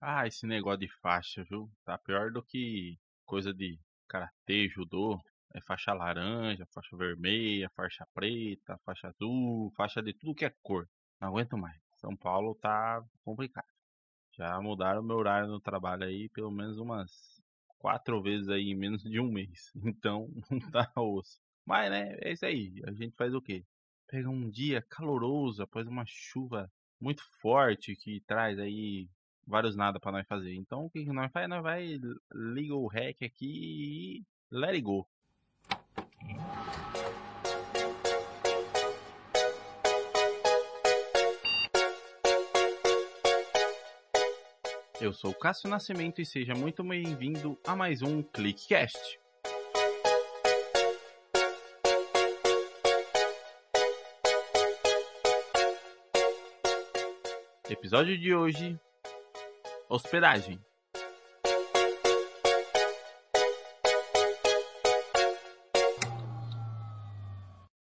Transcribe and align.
Ah, 0.00 0.26
esse 0.26 0.46
negócio 0.46 0.80
de 0.80 0.88
faixa, 1.00 1.44
viu? 1.44 1.70
Tá 1.84 1.98
pior 1.98 2.30
do 2.30 2.42
que 2.42 2.98
coisa 3.24 3.52
de 3.52 3.78
karatê, 4.08 4.68
judô. 4.68 5.20
É 5.54 5.60
faixa 5.60 5.92
laranja, 5.92 6.66
faixa 6.72 6.96
vermelha, 6.96 7.68
faixa 7.70 8.06
preta, 8.14 8.78
faixa 8.84 9.08
azul, 9.08 9.72
faixa 9.76 10.02
de 10.02 10.12
tudo 10.12 10.34
que 10.34 10.44
é 10.44 10.54
cor. 10.62 10.88
Não 11.20 11.28
aguento 11.28 11.56
mais. 11.58 11.80
São 11.96 12.16
Paulo 12.16 12.54
tá 12.56 13.02
complicado. 13.24 13.66
Já 14.36 14.60
mudaram 14.60 15.02
meu 15.02 15.16
horário 15.16 15.48
no 15.48 15.60
trabalho 15.60 16.04
aí 16.04 16.28
pelo 16.30 16.50
menos 16.50 16.78
umas 16.78 17.10
quatro 17.78 18.22
vezes 18.22 18.48
aí 18.48 18.70
em 18.70 18.76
menos 18.76 19.02
de 19.02 19.20
um 19.20 19.30
mês. 19.32 19.72
Então 19.84 20.28
não 20.50 20.60
tá 20.70 20.92
osso. 20.96 21.38
Mas 21.66 21.90
né, 21.90 22.16
é 22.22 22.32
isso 22.32 22.46
aí. 22.46 22.74
A 22.86 22.92
gente 22.92 23.16
faz 23.16 23.34
o 23.34 23.42
quê? 23.42 23.64
Pega 24.08 24.28
um 24.30 24.48
dia 24.50 24.82
caloroso 24.82 25.62
após 25.62 25.86
uma 25.88 26.04
chuva 26.06 26.70
muito 27.00 27.22
forte 27.40 27.96
que 27.96 28.20
traz 28.26 28.58
aí 28.58 29.08
vários 29.48 29.74
nada 29.74 29.98
para 29.98 30.12
nós 30.12 30.26
fazer. 30.26 30.54
Então 30.54 30.84
o 30.84 30.90
que, 30.90 31.04
nós 31.06 31.32
faz? 31.32 31.48
Nós 31.48 31.62
vai 31.62 31.98
liga 32.34 32.74
o 32.74 32.86
rec 32.86 33.22
aqui 33.22 34.20
e 34.20 34.24
let 34.52 34.70
it 34.70 34.82
go. 34.82 35.08
Eu 45.00 45.12
sou 45.12 45.32
Cássio 45.32 45.70
Nascimento 45.70 46.20
e 46.20 46.26
seja 46.26 46.54
muito 46.54 46.82
bem-vindo 46.82 47.58
a 47.64 47.74
mais 47.74 48.02
um 48.02 48.20
ClickCast. 48.20 49.18
Episódio 57.70 58.18
de 58.18 58.34
hoje: 58.34 58.78
Hospedagem. 59.90 60.60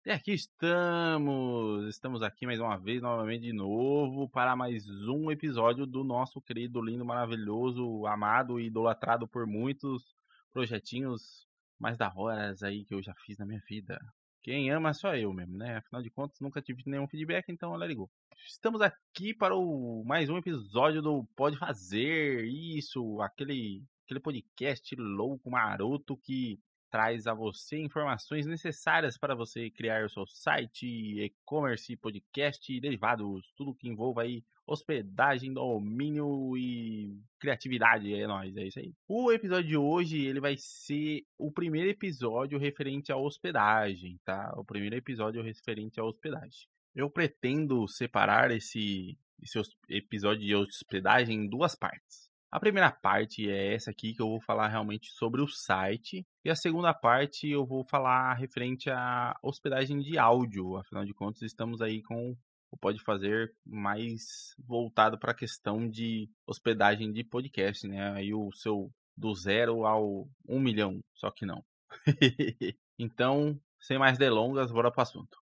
E 0.06 0.10
aqui 0.10 0.32
estamos, 0.32 1.86
estamos 1.90 2.24
aqui 2.24 2.46
mais 2.46 2.62
uma 2.62 2.78
vez, 2.78 3.02
novamente 3.02 3.42
de 3.42 3.52
novo, 3.52 4.30
para 4.30 4.56
mais 4.56 4.88
um 5.10 5.30
episódio 5.30 5.86
do 5.86 6.02
nosso 6.02 6.42
querido, 6.42 6.82
lindo, 6.82 7.04
maravilhoso, 7.04 8.06
amado 8.06 8.58
e 8.58 8.68
idolatrado 8.68 9.28
por 9.28 9.46
muitos 9.46 10.16
projetinhos 10.54 11.46
mais 11.78 11.98
da 11.98 12.10
horas 12.16 12.64
aí 12.64 12.86
que 12.86 12.94
eu 12.94 13.04
já 13.04 13.14
fiz 13.26 13.38
na 13.38 13.46
minha 13.46 13.62
vida. 13.68 14.00
Quem 14.48 14.72
ama 14.72 14.94
só 14.94 15.14
eu 15.14 15.34
mesmo, 15.34 15.58
né? 15.58 15.76
Afinal 15.76 16.02
de 16.02 16.10
contas, 16.10 16.40
nunca 16.40 16.62
tive 16.62 16.82
nenhum 16.86 17.06
feedback, 17.06 17.50
então 17.50 17.74
ela 17.76 17.86
ligou. 17.86 18.10
Estamos 18.48 18.80
aqui 18.80 19.34
para 19.34 19.54
o 19.54 20.06
mais 20.06 20.30
um 20.30 20.38
episódio 20.38 21.02
do 21.02 21.26
Pode 21.36 21.58
Fazer 21.58 22.46
Isso, 22.46 23.22
aquele, 23.22 23.84
aquele 24.06 24.22
podcast 24.22 24.96
louco, 24.96 25.52
maroto 25.52 26.16
que 26.16 26.58
traz 26.90 27.28
a 27.28 27.34
você 27.34 27.78
informações 27.78 28.46
necessárias 28.46 29.18
para 29.18 29.36
você 29.36 29.70
criar 29.70 30.06
o 30.06 30.10
seu 30.10 30.26
site, 30.26 30.86
e-commerce, 30.86 31.98
podcast 31.98 32.74
e 32.74 32.80
derivados, 32.80 33.52
tudo 33.54 33.76
que 33.76 33.90
envolva 33.90 34.22
aí 34.22 34.46
hospedagem, 34.68 35.54
domínio 35.54 36.58
e 36.58 37.18
criatividade, 37.40 38.14
é 38.14 38.28
nóis, 38.28 38.56
é 38.58 38.68
isso 38.68 38.80
aí. 38.80 38.94
O 39.08 39.32
episódio 39.32 39.68
de 39.70 39.78
hoje, 39.78 40.26
ele 40.26 40.42
vai 40.42 40.56
ser 40.58 41.24
o 41.38 41.52
primeiro 41.52 41.90
episódio 41.90 42.60
referente 42.60 43.12
à 43.12 43.18
hospedagem, 43.18 44.20
tá? 44.26 44.54
O 44.58 44.66
primeiro 44.66 44.96
episódio 44.96 45.42
referente 45.42 46.00
à 46.00 46.04
hospedagem. 46.04 46.68
Eu 46.94 47.10
pretendo 47.10 47.88
separar 47.88 48.52
esse, 48.52 49.18
esse 49.42 49.58
episódio 49.90 50.46
de 50.46 50.56
hospedagem 50.56 51.46
em 51.46 51.50
duas 51.50 51.74
partes. 51.74 52.28
A 52.50 52.60
primeira 52.60 52.90
parte 52.90 53.50
é 53.50 53.74
essa 53.74 53.92
aqui 53.92 54.14
que 54.14 54.22
eu 54.22 54.30
vou 54.30 54.42
falar 54.42 54.70
realmente 54.70 55.12
sobre 55.12 55.42
o 55.42 55.48
site 55.48 56.26
e 56.46 56.50
a 56.50 56.56
segunda 56.56 56.94
parte 56.94 57.50
eu 57.50 57.66
vou 57.66 57.84
falar 57.84 58.34
referente 58.36 58.90
à 58.90 59.38
hospedagem 59.44 60.00
de 60.00 60.18
áudio. 60.18 60.78
Afinal 60.78 61.04
de 61.04 61.14
contas, 61.14 61.42
estamos 61.42 61.82
aí 61.82 62.02
com 62.02 62.36
Pode 62.80 63.02
Fazer 63.04 63.54
mais 63.66 64.54
voltado 64.60 65.18
para 65.18 65.32
a 65.32 65.36
questão 65.36 65.90
de 65.90 66.30
hospedagem 66.46 67.12
de 67.12 67.24
podcast, 67.24 67.88
né? 67.88 68.12
Aí 68.12 68.34
o 68.34 68.52
seu 68.54 68.92
do 69.16 69.34
zero 69.34 69.86
ao 69.86 70.28
um 70.48 70.60
milhão, 70.60 71.00
só 71.16 71.32
que 71.32 71.46
não. 71.46 71.64
então, 73.00 73.60
sem 73.80 73.98
mais 73.98 74.18
delongas, 74.18 74.72
bora 74.72 74.92
para 74.92 75.00
o 75.00 75.04
assunto. 75.04 75.38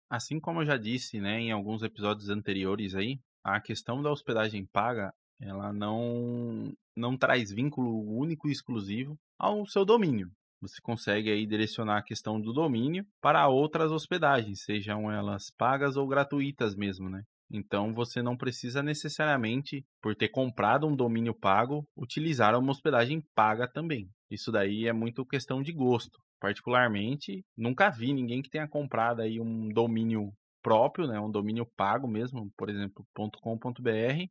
Assim 0.10 0.40
como 0.40 0.62
eu 0.62 0.66
já 0.66 0.76
disse, 0.76 1.22
né, 1.22 1.40
em 1.40 1.52
alguns 1.52 1.84
episódios 1.84 2.30
anteriores 2.30 2.96
aí, 2.96 3.20
a 3.44 3.62
questão 3.62 4.02
da 4.02 4.12
hospedagem 4.12 4.66
paga, 4.66 5.14
ela 5.40 5.72
não 5.72 6.74
não 6.96 7.16
traz 7.16 7.52
vínculo 7.52 8.02
único 8.12 8.50
e 8.50 8.52
exclusivo 8.52 9.16
ao 9.38 9.66
seu 9.68 9.86
domínio. 9.86 10.30
Você 10.62 10.82
consegue 10.82 11.32
aí 11.32 11.46
direcionar 11.46 12.00
a 12.00 12.04
questão 12.04 12.42
do 12.42 12.52
domínio 12.52 13.06
para 13.22 13.48
outras 13.48 13.92
hospedagens, 13.92 14.64
sejam 14.64 15.10
elas 15.10 15.46
pagas 15.58 15.96
ou 15.96 16.08
gratuitas 16.08 16.76
mesmo, 16.76 17.10
né? 17.10 17.24
Então 17.50 17.94
você 17.94 18.22
não 18.22 18.36
precisa 18.36 18.84
necessariamente, 18.84 19.86
por 20.02 20.16
ter 20.16 20.30
comprado 20.30 20.86
um 20.88 20.96
domínio 20.96 21.34
pago, 21.34 21.86
utilizar 21.96 22.58
uma 22.58 22.72
hospedagem 22.72 23.24
paga 23.34 23.68
também. 23.68 24.10
Isso 24.30 24.52
daí 24.52 24.88
é 24.88 24.94
muito 24.94 25.26
questão 25.26 25.62
de 25.62 25.72
gosto 25.72 26.20
particularmente, 26.40 27.44
nunca 27.58 27.90
vi 27.90 28.14
ninguém 28.14 28.42
que 28.42 28.50
tenha 28.50 28.68
comprado 28.68 29.22
aí 29.22 29.40
um 29.40 29.70
domínio 29.70 30.32
próprio, 30.62 31.08
né, 31.08 31.20
um 31.20 31.32
domínio 31.32 31.66
pago 31.78 32.08
mesmo, 32.08 32.52
por 32.58 32.70
exemplo, 32.70 33.06
.com.br, 33.14 34.26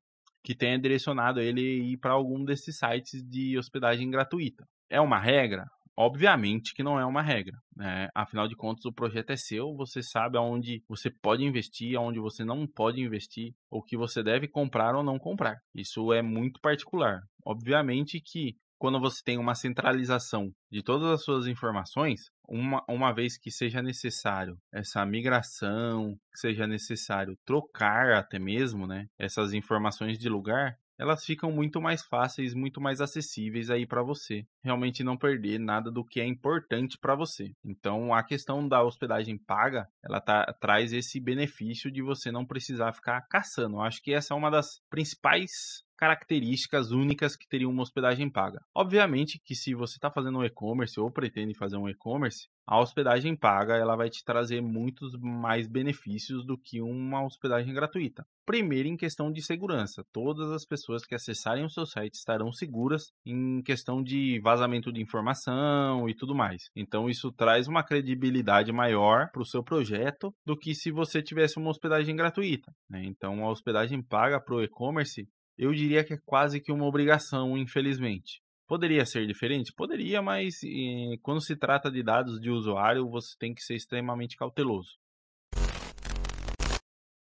que 0.45 0.55
tenha 0.55 0.79
direcionado 0.79 1.41
ele 1.41 1.61
ir 1.61 1.99
para 1.99 2.13
algum 2.13 2.45
desses 2.45 2.79
sites 2.79 3.23
de 3.23 3.59
hospedagem 3.59 4.11
gratuita. 4.11 4.65
É 4.91 5.01
uma 5.01 5.19
regra? 5.19 5.67
Obviamente 6.01 6.75
que 6.75 6.83
não 6.85 6.97
é 6.97 7.05
uma 7.05 7.21
regra, 7.21 7.57
né? 7.75 8.09
Afinal 8.15 8.47
de 8.47 8.55
contas, 8.55 8.85
o 8.85 8.93
projeto 8.93 9.31
é 9.31 9.37
seu, 9.37 9.75
você 9.75 10.01
sabe 10.01 10.39
aonde 10.39 10.81
você 10.89 11.11
pode 11.11 11.43
investir, 11.43 11.97
aonde 11.97 12.21
você 12.21 12.45
não 12.45 12.69
pode 12.69 13.01
investir, 13.01 13.53
o 13.69 13.83
que 13.83 13.97
você 13.97 14.23
deve 14.23 14.47
comprar 14.47 14.95
ou 14.95 15.03
não 15.03 15.19
comprar. 15.19 15.57
Isso 15.75 16.13
é 16.13 16.23
muito 16.23 16.61
particular. 16.61 17.21
Obviamente 17.45 18.21
que 18.21 18.55
quando 18.79 19.01
você 19.01 19.23
tem 19.25 19.39
uma 19.39 19.55
centralização 19.55 20.53
de 20.71 20.83
todas 20.83 21.09
as 21.09 21.25
suas 21.25 21.47
informações, 21.47 22.31
uma, 22.49 22.83
uma 22.89 23.13
vez 23.13 23.37
que 23.37 23.51
seja 23.51 23.83
necessário 23.83 24.57
essa 24.73 25.05
migração, 25.05 26.17
que 26.33 26.39
seja 26.39 26.67
necessário 26.67 27.37
trocar 27.45 28.13
até 28.13 28.39
mesmo, 28.39 28.87
né, 28.87 29.07
essas 29.19 29.53
informações 29.53 30.19
de 30.19 30.29
lugar, 30.29 30.79
elas 30.99 31.25
ficam 31.25 31.53
muito 31.53 31.81
mais 31.81 32.05
fáceis, 32.05 32.55
muito 32.55 32.81
mais 32.81 33.01
acessíveis 33.01 33.71
aí 33.71 33.87
para 33.87 34.03
você. 34.03 34.45
Realmente 34.65 35.05
não 35.05 35.17
perder 35.17 35.59
nada 35.59 35.93
do 35.93 36.05
que 36.05 36.21
é 36.21 36.27
importante 36.27 36.99
para 36.99 37.15
você. 37.15 37.53
Então, 37.65 38.13
a 38.13 38.23
questão 38.25 38.67
da 38.67 38.83
hospedagem 38.83 39.39
paga, 39.39 39.89
ela 40.05 40.21
tá, 40.21 40.45
traz 40.61 40.93
esse 40.93 41.21
benefício 41.21 41.91
de 41.91 42.03
você 42.03 42.33
não 42.33 42.45
precisar 42.45 42.93
ficar 42.93 43.21
caçando. 43.29 43.81
Acho 43.81 44.03
que 44.03 44.13
essa 44.13 44.35
é 44.35 44.37
uma 44.37 44.51
das 44.51 44.81
principais 44.91 45.85
características 45.99 46.93
únicas 46.93 47.37
que 47.37 47.49
teriam 47.49 47.71
uma 47.71 47.83
hospedagem 47.83 48.31
paga. 48.31 48.61
Obviamente 48.75 49.41
que 49.45 49.55
se 49.55 49.75
você 49.75 49.97
está 49.97 50.11
fazendo 50.11 50.39
um 50.39 50.45
e-commerce 50.45 50.99
ou 50.99 51.11
pretende 51.11 51.55
fazer 51.55 51.77
um 51.77 51.89
e-commerce, 51.89 52.49
a 52.67 52.79
hospedagem 52.81 53.35
paga 53.35 53.77
ela 53.77 53.97
vai 53.97 54.09
te 54.09 54.23
trazer 54.23 54.61
muitos 54.61 55.13
mais 55.19 55.67
benefícios 55.67 56.47
do 56.47 56.57
que 56.57 56.81
uma 56.81 57.25
hospedagem 57.25 57.75
gratuita. 57.75 58.25
Primeiro, 58.47 58.89
em 58.89 58.97
questão 58.97 59.31
de 59.31 59.43
segurança, 59.43 60.03
todas 60.13 60.51
as 60.51 60.65
pessoas 60.65 61.05
que 61.05 61.15
acessarem 61.15 61.65
o 61.65 61.71
seu 61.71 61.85
site 61.85 62.15
estarão 62.15 62.51
seguras 62.51 63.11
em 63.27 63.63
questão 63.63 64.03
de 64.03 64.41
vazamento 64.41 64.91
de 64.93 65.03
informação 65.03 66.09
e 66.09 66.15
tudo 66.15 66.35
mais. 66.35 66.71
Então, 66.75 67.11
isso 67.11 67.31
traz 67.33 67.69
uma 67.69 67.83
credibilidade 67.83 68.73
maior 68.73 69.31
para 69.33 69.43
o 69.43 69.47
seu 69.47 69.63
projeto 69.63 70.33
do 70.47 70.57
que 70.57 70.75
se 70.75 70.91
você 70.91 71.23
tivesse 71.23 71.59
uma 71.59 71.71
hospedagem 71.71 72.17
gratuita. 72.17 72.73
Né? 72.89 73.03
Então, 73.05 73.45
a 73.45 73.51
hospedagem 73.51 74.03
paga 74.03 74.41
para 74.41 74.55
o 74.55 74.63
e-commerce 74.63 75.29
eu 75.59 75.73
diria 75.75 76.05
que 76.05 76.15
é 76.15 76.19
quase 76.25 76.61
que 76.61 76.71
uma 76.71 76.87
obrigação, 76.87 77.59
infelizmente. 77.59 78.41
Poderia 78.67 79.05
ser 79.05 79.27
diferente? 79.27 79.73
Poderia, 79.75 80.23
mas 80.23 80.63
eh, 80.63 81.17
quando 81.23 81.41
se 81.41 81.57
trata 81.57 81.91
de 81.91 82.03
dados 82.03 82.39
de 82.39 82.51
usuário, 82.51 83.09
você 83.09 83.35
tem 83.39 83.55
que 83.55 83.63
ser 83.63 83.75
extremamente 83.75 84.37
cauteloso. 84.37 84.91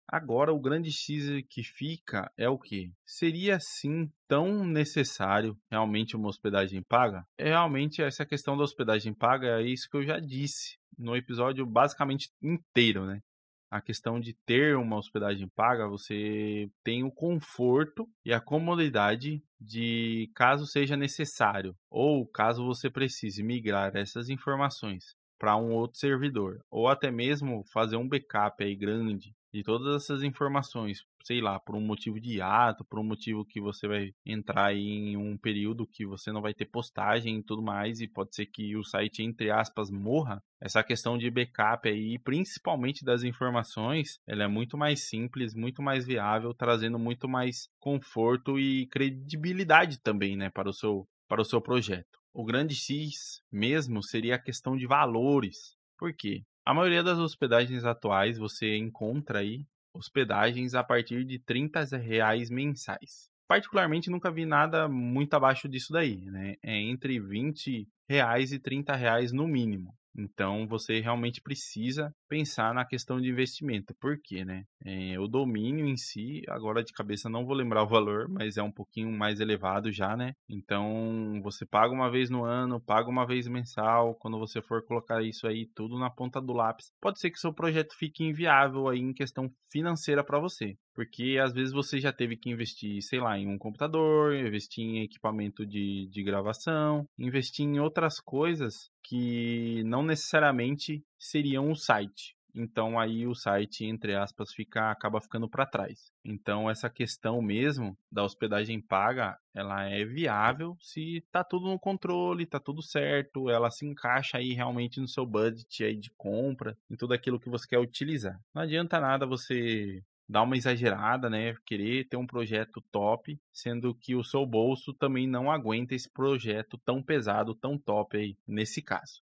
Agora, 0.09 0.53
o 0.53 0.59
grande 0.59 0.89
X 0.89 1.43
que 1.49 1.63
fica 1.63 2.31
é 2.37 2.47
o 2.47 2.57
que? 2.57 2.93
Seria 3.05 3.59
sim 3.59 4.09
tão 4.25 4.65
necessário 4.65 5.57
realmente 5.69 6.15
uma 6.15 6.29
hospedagem 6.29 6.81
paga? 6.81 7.25
É 7.37 7.49
realmente 7.49 8.01
essa 8.01 8.25
questão 8.25 8.55
da 8.55 8.63
hospedagem 8.63 9.13
paga, 9.13 9.59
é 9.59 9.63
isso 9.63 9.89
que 9.89 9.97
eu 9.97 10.03
já 10.03 10.17
disse 10.17 10.77
no 10.97 11.15
episódio 11.15 11.65
basicamente 11.65 12.29
inteiro, 12.41 13.05
né? 13.05 13.21
A 13.69 13.81
questão 13.81 14.19
de 14.19 14.33
ter 14.33 14.75
uma 14.77 14.97
hospedagem 14.97 15.47
paga, 15.47 15.87
você 15.87 16.69
tem 16.83 17.03
o 17.03 17.11
conforto 17.11 18.07
e 18.25 18.33
a 18.33 18.39
comodidade 18.39 19.41
de 19.59 20.29
caso 20.35 20.65
seja 20.65 20.95
necessário 20.95 21.75
ou 21.89 22.25
caso 22.25 22.65
você 22.65 22.89
precise 22.89 23.43
migrar 23.43 23.95
essas 23.95 24.29
informações 24.29 25.15
para 25.37 25.55
um 25.55 25.71
outro 25.71 25.99
servidor, 25.99 26.59
ou 26.69 26.87
até 26.87 27.11
mesmo 27.11 27.63
fazer 27.71 27.95
um 27.95 28.07
backup 28.07 28.63
aí 28.63 28.75
grande 28.75 29.35
de 29.53 29.63
todas 29.63 30.03
essas 30.03 30.23
informações, 30.23 31.03
sei 31.23 31.41
lá, 31.41 31.59
por 31.59 31.75
um 31.75 31.81
motivo 31.81 32.19
de 32.19 32.41
ato, 32.41 32.85
por 32.85 32.99
um 32.99 33.03
motivo 33.03 33.45
que 33.45 33.61
você 33.61 33.87
vai 33.87 34.11
entrar 34.25 34.73
em 34.75 35.15
um 35.17 35.37
período 35.37 35.87
que 35.87 36.05
você 36.05 36.31
não 36.31 36.41
vai 36.41 36.53
ter 36.53 36.65
postagem 36.65 37.37
e 37.37 37.43
tudo 37.43 37.61
mais, 37.61 37.99
e 38.01 38.07
pode 38.07 38.35
ser 38.35 38.45
que 38.45 38.75
o 38.75 38.83
site, 38.83 39.23
entre 39.23 39.49
aspas, 39.49 39.89
morra, 39.89 40.41
essa 40.59 40.83
questão 40.83 41.17
de 41.17 41.29
backup 41.29 41.87
aí, 41.87 42.19
principalmente 42.19 43.05
das 43.05 43.23
informações, 43.23 44.19
ela 44.27 44.43
é 44.43 44.47
muito 44.47 44.77
mais 44.77 45.07
simples, 45.07 45.53
muito 45.53 45.81
mais 45.81 46.05
viável, 46.05 46.53
trazendo 46.53 46.99
muito 46.99 47.27
mais 47.27 47.67
conforto 47.79 48.59
e 48.59 48.87
credibilidade 48.87 49.99
também, 50.01 50.35
né, 50.35 50.49
para 50.49 50.69
o 50.69 50.73
seu, 50.73 51.07
para 51.27 51.41
o 51.41 51.45
seu 51.45 51.61
projeto. 51.61 52.17
O 52.33 52.43
grande 52.45 52.75
X 52.75 53.41
mesmo 53.51 54.03
seria 54.03 54.35
a 54.35 54.39
questão 54.39 54.77
de 54.77 54.85
valores. 54.85 55.75
Por 55.97 56.13
quê? 56.13 56.43
A 56.67 56.73
maioria 56.73 57.01
das 57.01 57.17
hospedagens 57.17 57.85
atuais 57.85 58.37
você 58.37 58.75
encontra 58.75 59.39
aí 59.39 59.65
hospedagens 59.93 60.73
a 60.75 60.83
partir 60.83 61.23
de 61.23 61.39
30 61.39 61.95
reais 61.95 62.49
mensais. 62.49 63.29
Particularmente 63.47 64.09
nunca 64.09 64.29
vi 64.29 64.45
nada 64.45 64.85
muito 64.89 65.33
abaixo 65.33 65.69
disso 65.69 65.93
daí, 65.93 66.25
né? 66.25 66.55
É 66.61 66.77
entre 66.77 67.21
20 67.21 67.87
reais 68.09 68.51
e 68.51 68.59
30 68.59 68.93
reais 68.97 69.31
no 69.31 69.47
mínimo. 69.47 69.95
Então 70.13 70.67
você 70.67 70.99
realmente 70.99 71.39
precisa 71.39 72.13
pensar 72.27 72.73
na 72.73 72.85
questão 72.85 73.19
de 73.19 73.29
investimento. 73.29 73.93
Por 73.99 74.17
quê, 74.23 74.45
né? 74.45 74.63
É, 74.85 75.19
o 75.19 75.27
domínio 75.27 75.85
em 75.85 75.97
si, 75.97 76.41
agora 76.47 76.83
de 76.83 76.93
cabeça 76.93 77.29
não 77.29 77.45
vou 77.45 77.55
lembrar 77.55 77.83
o 77.83 77.87
valor, 77.87 78.27
mas 78.29 78.57
é 78.57 78.63
um 78.63 78.71
pouquinho 78.71 79.11
mais 79.11 79.39
elevado 79.39 79.91
já, 79.91 80.15
né? 80.15 80.33
Então 80.49 81.41
você 81.43 81.65
paga 81.65 81.93
uma 81.93 82.09
vez 82.09 82.29
no 82.29 82.43
ano, 82.43 82.81
paga 82.81 83.09
uma 83.09 83.25
vez 83.25 83.47
mensal. 83.47 84.15
Quando 84.15 84.39
você 84.39 84.61
for 84.61 84.83
colocar 84.85 85.21
isso 85.23 85.47
aí 85.47 85.67
tudo 85.75 85.97
na 85.97 86.09
ponta 86.09 86.41
do 86.41 86.53
lápis, 86.53 86.91
pode 87.01 87.19
ser 87.19 87.31
que 87.31 87.39
seu 87.39 87.53
projeto 87.53 87.95
fique 87.97 88.23
inviável 88.23 88.87
aí 88.87 88.99
em 88.99 89.13
questão 89.13 89.49
financeira 89.71 90.23
para 90.23 90.39
você. 90.39 90.75
Porque 90.93 91.37
às 91.39 91.53
vezes 91.53 91.71
você 91.71 91.99
já 91.99 92.11
teve 92.11 92.35
que 92.35 92.49
investir, 92.49 93.01
sei 93.03 93.19
lá, 93.19 93.37
em 93.37 93.47
um 93.47 93.57
computador, 93.57 94.33
investir 94.33 94.83
em 94.83 95.03
equipamento 95.03 95.63
de, 95.63 96.07
de 96.09 96.23
gravação, 96.23 97.05
investir 97.19 97.65
em 97.65 97.79
outras 97.79 98.19
coisas 98.19 98.73
que 99.07 99.83
não 99.85 100.03
necessariamente 100.03 101.01
seriam 101.17 101.71
o 101.71 101.75
site. 101.75 102.35
Então 102.57 102.99
aí 102.99 103.27
o 103.27 103.35
site, 103.35 103.85
entre 103.85 104.15
aspas, 104.15 104.51
fica, 104.51 104.89
acaba 104.89 105.21
ficando 105.21 105.47
para 105.47 105.65
trás. 105.65 106.11
Então 106.25 106.69
essa 106.69 106.89
questão 106.89 107.39
mesmo 107.39 107.95
da 108.11 108.23
hospedagem 108.23 108.81
paga, 108.81 109.37
ela 109.53 109.83
é 109.87 110.03
viável 110.03 110.75
se 110.81 111.23
tá 111.31 111.43
tudo 111.43 111.67
no 111.67 111.79
controle, 111.79 112.47
tá 112.47 112.59
tudo 112.59 112.81
certo, 112.81 113.49
ela 113.49 113.69
se 113.69 113.85
encaixa 113.85 114.39
aí 114.39 114.53
realmente 114.53 114.99
no 114.99 115.07
seu 115.07 115.25
budget 115.25 115.83
aí 115.83 115.95
de 115.95 116.09
compra, 116.17 116.75
em 116.89 116.95
tudo 116.95 117.13
aquilo 117.13 117.39
que 117.39 117.49
você 117.49 117.67
quer 117.67 117.79
utilizar. 117.79 118.39
Não 118.55 118.63
adianta 118.63 118.99
nada 118.99 119.25
você 119.27 120.03
dar 120.27 120.41
uma 120.41 120.57
exagerada, 120.57 121.29
né? 121.29 121.55
Querer 121.65 122.05
ter 122.07 122.17
um 122.17 122.27
projeto 122.27 122.81
top, 122.91 123.39
sendo 123.53 123.95
que 123.95 124.15
o 124.15 124.23
seu 124.23 124.45
bolso 124.45 124.93
também 124.93 125.27
não 125.27 125.51
aguenta 125.51 125.95
esse 125.95 126.09
projeto 126.09 126.77
tão 126.79 127.01
pesado, 127.01 127.55
tão 127.55 127.77
top 127.77 128.17
aí, 128.17 128.35
nesse 128.47 128.81
caso. 128.81 129.21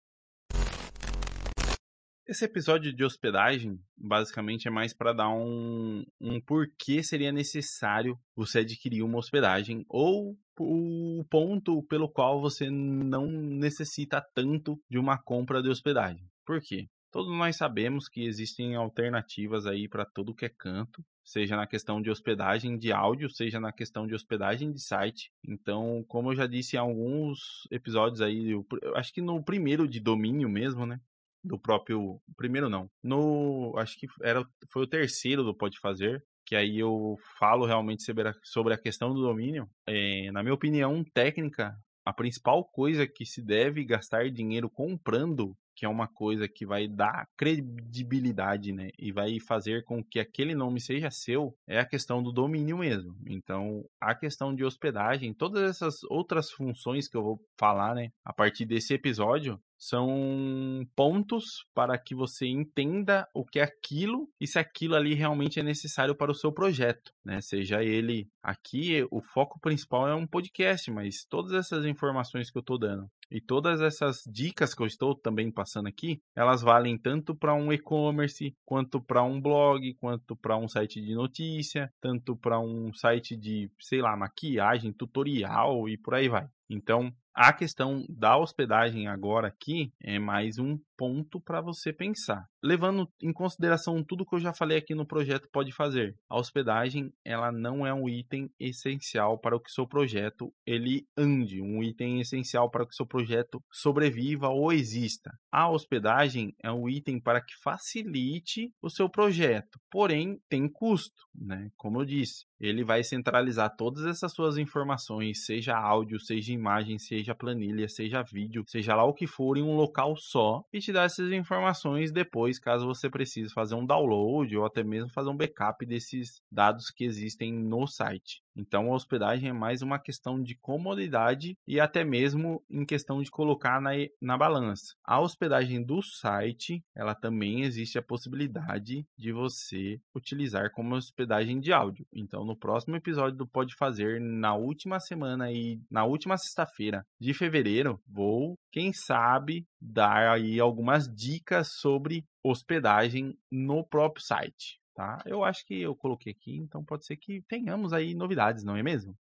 Esse 2.31 2.45
episódio 2.45 2.93
de 2.93 3.03
hospedagem, 3.03 3.77
basicamente, 3.99 4.69
é 4.69 4.71
mais 4.71 4.95
para 4.95 5.13
dar 5.13 5.31
um, 5.31 6.05
um 6.21 6.41
porquê 6.41 7.03
seria 7.03 7.33
necessário 7.33 8.17
você 8.37 8.61
adquirir 8.61 9.03
uma 9.03 9.19
hospedagem 9.19 9.85
ou 9.89 10.39
o 10.57 11.25
ponto 11.29 11.83
pelo 11.89 12.09
qual 12.09 12.41
você 12.41 12.71
não 12.71 13.27
necessita 13.27 14.25
tanto 14.33 14.81
de 14.89 14.97
uma 14.97 15.21
compra 15.21 15.61
de 15.61 15.71
hospedagem. 15.71 16.25
Por 16.47 16.61
quê? 16.61 16.87
Todos 17.11 17.37
nós 17.37 17.57
sabemos 17.57 18.09
que 18.09 18.23
existem 18.25 18.77
alternativas 18.77 19.67
aí 19.67 19.89
para 19.89 20.07
tudo 20.07 20.33
que 20.33 20.45
é 20.45 20.49
canto, 20.57 21.05
seja 21.25 21.57
na 21.57 21.67
questão 21.67 22.01
de 22.01 22.11
hospedagem 22.11 22.79
de 22.79 22.93
áudio, 22.93 23.29
seja 23.29 23.59
na 23.59 23.73
questão 23.73 24.07
de 24.07 24.15
hospedagem 24.15 24.71
de 24.71 24.81
site. 24.81 25.33
Então, 25.45 26.05
como 26.07 26.31
eu 26.31 26.37
já 26.37 26.47
disse 26.47 26.77
em 26.77 26.79
alguns 26.79 27.67
episódios 27.73 28.21
aí, 28.21 28.53
acho 28.95 29.13
que 29.13 29.21
no 29.21 29.43
primeiro 29.43 29.89
de 29.89 29.99
domínio 29.99 30.49
mesmo, 30.49 30.87
né? 30.87 31.01
Do 31.43 31.59
próprio. 31.59 32.21
Primeiro 32.37 32.69
não. 32.69 32.91
No. 33.03 33.75
Acho 33.77 33.99
que 33.99 34.07
era, 34.23 34.45
foi 34.71 34.83
o 34.83 34.89
terceiro 34.89 35.43
do 35.43 35.55
Pode 35.55 35.79
Fazer. 35.79 36.23
Que 36.47 36.57
aí 36.57 36.79
eu 36.79 37.17
falo 37.39 37.65
realmente 37.65 38.03
sobre 38.03 38.29
a, 38.29 38.35
sobre 38.43 38.75
a 38.75 38.79
questão 38.79 39.15
do 39.15 39.23
domínio. 39.23 39.69
É, 39.87 40.31
na 40.33 40.43
minha 40.43 40.55
opinião 40.55 41.05
técnica, 41.15 41.77
a 42.05 42.13
principal 42.13 42.65
coisa 42.65 43.07
que 43.07 43.25
se 43.25 43.41
deve 43.41 43.85
gastar 43.85 44.31
dinheiro 44.31 44.69
comprando 44.69 45.57
que 45.81 45.87
é 45.87 45.89
uma 45.89 46.07
coisa 46.07 46.47
que 46.47 46.67
vai 46.67 46.87
dar 46.87 47.27
credibilidade, 47.39 48.71
né? 48.71 48.91
E 48.99 49.11
vai 49.11 49.41
fazer 49.41 49.83
com 49.83 50.05
que 50.05 50.21
aquele 50.21 50.55
nome 50.55 50.79
seja 50.79 51.11
seu, 51.11 51.57
é 51.67 51.81
a 51.81 51.87
questão 51.87 52.23
do 52.23 52.31
domínio 52.31 52.77
mesmo. 52.77 53.17
Então, 53.27 53.83
a 53.99 54.15
questão 54.15 54.55
de 54.55 54.63
hospedagem, 54.63 55.33
todas 55.33 55.63
essas 55.63 56.03
outras 56.11 56.51
funções 56.51 57.09
que 57.09 57.17
eu 57.17 57.23
vou 57.23 57.41
falar, 57.59 57.95
né, 57.95 58.11
a 58.23 58.31
partir 58.31 58.67
desse 58.67 58.93
episódio, 58.93 59.59
são 59.79 60.87
pontos 60.95 61.65
para 61.75 61.97
que 61.97 62.15
você 62.15 62.47
entenda 62.47 63.27
o 63.33 63.43
que 63.43 63.59
é 63.59 63.63
aquilo 63.63 64.29
e 64.39 64.47
se 64.47 64.59
aquilo 64.59 64.95
ali 64.95 65.15
realmente 65.15 65.59
é 65.59 65.63
necessário 65.63 66.15
para 66.15 66.31
o 66.31 66.35
seu 66.35 66.53
projeto, 66.53 67.11
né? 67.25 67.41
Seja 67.41 67.83
ele 67.83 68.29
aqui, 68.43 69.03
o 69.11 69.23
foco 69.23 69.59
principal 69.59 70.07
é 70.07 70.15
um 70.15 70.27
podcast, 70.27 70.91
mas 70.91 71.25
todas 71.25 71.55
essas 71.55 71.87
informações 71.87 72.51
que 72.51 72.59
eu 72.59 72.61
estou 72.61 72.79
dando 72.79 73.11
e 73.31 73.41
todas 73.41 73.81
essas 73.81 74.23
dicas 74.27 74.75
que 74.75 74.83
eu 74.83 74.87
estou 74.87 75.15
também 75.15 75.51
passando 75.51 75.87
aqui, 75.87 76.21
elas 76.35 76.63
valem 76.63 76.99
tanto 76.99 77.35
para 77.35 77.55
um 77.55 77.73
e-commerce, 77.73 78.55
quanto 78.65 79.01
para 79.01 79.23
um 79.23 79.41
blog, 79.41 79.95
quanto 79.95 80.37
para 80.37 80.57
um 80.57 80.69
site 80.69 81.01
de 81.01 81.15
notícia, 81.15 81.93
tanto 82.01 82.37
para 82.37 82.59
um 82.59 82.93
site 82.93 83.37
de, 83.37 83.71
sei 83.81 84.01
lá, 84.01 84.17
maquiagem, 84.17 84.93
tutorial 84.93 85.89
e 85.89 85.97
por 85.97 86.15
aí 86.15 86.29
vai. 86.29 86.49
Então, 86.69 87.13
a 87.35 87.53
questão 87.53 88.05
da 88.09 88.37
hospedagem 88.37 89.09
agora 89.09 89.49
aqui 89.49 89.93
é 90.03 90.19
mais 90.19 90.59
um 90.59 90.79
ponto 90.97 91.41
para 91.41 91.61
você 91.61 91.93
pensar. 91.93 92.45
Levando 92.63 93.09
em 93.23 93.33
consideração 93.33 94.05
tudo 94.05 94.27
que 94.27 94.35
eu 94.35 94.41
já 94.41 94.53
falei 94.53 94.77
aqui 94.77 94.95
no 94.95 95.07
projeto 95.07 95.49
Pode 95.51 95.73
Fazer, 95.73 96.15
a 96.29 96.39
hospedagem 96.39 97.11
ela 97.25 97.51
não 97.51 97.87
é 97.87 97.95
um 97.95 98.07
item 98.07 98.51
essencial 98.61 99.39
para 99.39 99.57
o 99.57 99.61
que 99.61 99.71
seu 99.71 99.87
projeto 99.87 100.53
ele 100.67 101.07
ande, 101.17 101.63
um 101.63 101.83
item 101.83 102.21
essencial 102.21 102.71
para 102.71 102.87
que 102.87 102.95
seu 102.95 103.07
projeto 103.07 103.63
sobreviva 103.73 104.49
ou 104.49 104.73
exista. 104.75 105.33
A 105.51 105.71
hospedagem 105.71 106.55
é 106.63 106.71
um 106.71 106.87
item 106.87 107.19
para 107.19 107.41
que 107.41 107.55
facilite 107.63 108.71
o 108.83 108.91
seu 108.91 109.09
projeto, 109.09 109.81
porém 109.91 110.39
tem 110.49 110.69
custo, 110.69 111.23
né? 111.35 111.71
Como 111.79 112.03
eu 112.03 112.05
disse, 112.05 112.45
ele 112.61 112.85
vai 112.85 113.03
centralizar 113.03 113.75
todas 113.75 114.05
essas 114.05 114.33
suas 114.35 114.59
informações, 114.59 115.47
seja 115.47 115.75
áudio, 115.75 116.21
seja 116.21 116.53
imagem, 116.53 116.99
seja 116.99 117.35
planilha, 117.35 117.89
seja 117.89 118.23
vídeo, 118.23 118.65
seja 118.67 118.95
lá 118.95 119.05
o 119.05 119.15
que 119.15 119.27
for, 119.27 119.57
em 119.57 119.63
um 119.63 119.75
local 119.75 120.15
só 120.17 120.63
e 120.71 120.79
te 120.79 120.93
dar 120.93 121.05
essas 121.05 121.33
informações 121.33 122.13
depois, 122.51 122.59
caso 122.59 122.87
você 122.87 123.09
precise 123.09 123.53
fazer 123.53 123.75
um 123.75 123.87
download 123.87 124.57
ou 124.57 124.65
até 124.65 124.83
mesmo 124.83 125.09
fazer 125.11 125.29
um 125.29 125.37
backup 125.37 125.85
desses 125.87 126.43
dados 126.51 126.91
que 126.91 127.05
existem 127.05 127.53
no 127.53 127.87
site. 127.87 128.43
Então, 128.61 128.93
a 128.93 128.95
hospedagem 128.95 129.49
é 129.49 129.53
mais 129.55 129.81
uma 129.81 129.99
questão 129.99 130.41
de 130.41 130.55
comodidade 130.55 131.57
e 131.67 131.81
até 131.81 132.05
mesmo 132.05 132.63
em 132.71 132.85
questão 132.85 133.23
de 133.23 133.31
colocar 133.31 133.81
na, 133.81 133.93
na 134.21 134.37
balança. 134.37 134.95
A 135.03 135.19
hospedagem 135.19 135.83
do 135.83 136.03
site, 136.03 136.85
ela 136.95 137.15
também 137.15 137.63
existe 137.63 137.99
a 137.99 138.03
possibilidade 138.03 139.07
de 139.19 139.33
você 139.33 139.99
utilizar 140.15 140.71
como 140.73 140.95
hospedagem 140.95 141.59
de 141.59 141.73
áudio. 141.73 142.07
Então, 142.13 142.45
no 142.45 142.55
próximo 142.55 142.97
episódio 142.97 143.39
do 143.39 143.49
Pode 143.49 143.75
Fazer, 143.77 144.21
na 144.21 144.55
última 144.55 145.01
semana 145.01 145.51
e 145.51 145.81
na 145.91 146.05
última 146.05 146.37
sexta-feira 146.37 147.07
de 147.19 147.33
fevereiro, 147.33 147.99
vou, 148.07 148.59
quem 148.71 148.93
sabe, 148.93 149.67
dar 149.81 150.35
aí 150.35 150.61
algumas 150.61 151.09
dicas 151.09 151.73
sobre 151.81 152.27
hospedagem 152.45 153.35
no 153.51 153.83
próprio 153.83 154.23
site 154.23 154.80
tá? 155.01 155.23
Eu 155.25 155.43
acho 155.43 155.65
que 155.65 155.81
eu 155.81 155.97
coloquei 155.97 156.33
aqui, 156.33 156.57
então 156.57 156.85
pode 156.85 157.07
ser 157.07 157.17
que 157.17 157.41
tenhamos 157.49 157.95
aí 157.95 158.15
novidades, 158.15 158.63
não 158.63 158.77
é 158.77 158.83
mesmo? 158.83 159.17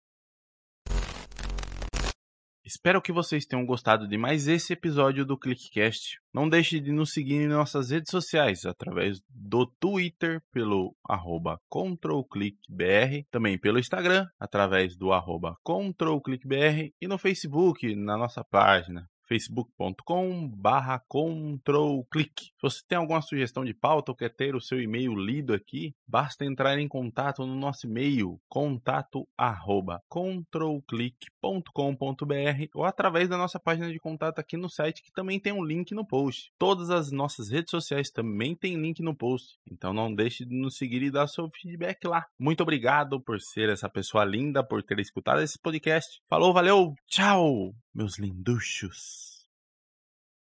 Espero 2.63 3.01
que 3.01 3.11
vocês 3.11 3.45
tenham 3.45 3.63
gostado 3.65 4.07
de 4.07 4.17
mais 4.17 4.47
esse 4.47 4.73
episódio 4.73 5.23
do 5.23 5.37
ClickCast. 5.37 6.17
Não 6.33 6.49
deixe 6.49 6.79
de 6.79 6.91
nos 6.91 7.11
seguir 7.11 7.41
em 7.41 7.47
nossas 7.47 7.91
redes 7.91 8.09
sociais, 8.09 8.65
através 8.65 9.21
do 9.29 9.67
Twitter, 9.79 10.41
pelo 10.51 10.95
arroba 11.07 11.59
ControlClickBR, 11.69 13.25
também 13.29 13.59
pelo 13.59 13.77
Instagram, 13.77 14.25
através 14.39 14.95
do 14.97 15.11
arroba 15.11 15.55
ControlClickBR, 15.61 16.91
e 16.99 17.07
no 17.07 17.19
Facebook, 17.19 17.95
na 17.95 18.17
nossa 18.17 18.43
página, 18.43 19.07
facebook.com 19.27 20.49
barra 20.49 20.99
controlclick. 21.07 22.45
Se 22.45 22.51
você 22.61 22.81
tem 22.87 22.97
alguma 22.97 23.21
sugestão 23.21 23.63
de 23.63 23.73
pauta 23.73 24.11
ou 24.11 24.15
quer 24.15 24.33
ter 24.33 24.55
o 24.55 24.61
seu 24.61 24.81
e-mail 24.81 25.15
lido 25.15 25.53
aqui, 25.53 25.93
basta 26.07 26.45
entrar 26.45 26.77
em 26.79 26.87
contato 26.87 27.45
no 27.45 27.55
nosso 27.55 27.87
e-mail 27.87 28.39
contato 28.47 29.27
arroba 29.37 30.01
controlclick.com.br 30.09 32.69
ou 32.73 32.85
através 32.85 33.29
da 33.29 33.37
nossa 33.37 33.59
página 33.59 33.91
de 33.91 33.99
contato 33.99 34.39
aqui 34.39 34.57
no 34.57 34.69
site 34.69 35.03
que 35.03 35.11
também 35.11 35.39
tem 35.39 35.53
um 35.53 35.63
link 35.63 35.93
no 35.93 36.05
post. 36.05 36.51
Todas 36.57 36.89
as 36.89 37.11
nossas 37.11 37.49
redes 37.49 37.71
sociais 37.71 38.09
também 38.09 38.55
tem 38.55 38.75
link 38.75 39.01
no 39.01 39.15
post, 39.15 39.57
então 39.69 39.93
não 39.93 40.13
deixe 40.13 40.45
de 40.45 40.55
nos 40.55 40.77
seguir 40.77 41.03
e 41.03 41.11
dar 41.11 41.27
seu 41.27 41.49
feedback 41.49 42.05
lá. 42.07 42.25
Muito 42.39 42.61
obrigado 42.61 43.21
por 43.21 43.39
ser 43.39 43.69
essa 43.69 43.89
pessoa 43.89 44.23
linda, 44.23 44.65
por 44.65 44.83
ter 44.83 44.99
escutado 44.99 45.41
esse 45.41 45.59
podcast. 45.59 46.21
Falou, 46.27 46.53
valeu, 46.53 46.93
tchau, 47.07 47.73
meus 47.95 48.17
linduchos. 48.17 49.34